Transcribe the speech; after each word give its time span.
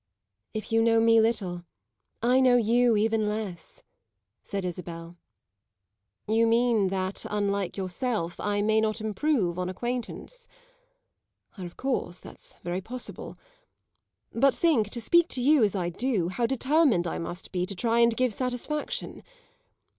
"If 0.55 0.71
you 0.71 0.81
know 0.81 0.99
me 0.99 1.21
little 1.21 1.63
I 2.23 2.39
know 2.39 2.55
you 2.57 2.97
even 2.97 3.29
less," 3.29 3.83
said 4.43 4.65
Isabel. 4.65 5.15
"You 6.27 6.47
mean 6.47 6.87
that, 6.87 7.23
unlike 7.29 7.77
yourself, 7.77 8.39
I 8.39 8.63
may 8.63 8.81
not 8.81 8.99
improve 8.99 9.59
on 9.59 9.69
acquaintance? 9.69 10.47
Ah, 11.55 11.65
of 11.65 11.77
course 11.77 12.19
that's 12.19 12.55
very 12.63 12.81
possible. 12.81 13.37
But 14.33 14.55
think, 14.55 14.89
to 14.89 14.99
speak 14.99 15.27
to 15.27 15.39
you 15.39 15.63
as 15.63 15.75
I 15.75 15.89
do, 15.89 16.29
how 16.29 16.47
determined 16.47 17.05
I 17.05 17.19
must 17.19 17.51
be 17.51 17.67
to 17.67 17.75
try 17.75 17.99
and 17.99 18.17
give 18.17 18.33
satisfaction! 18.33 19.21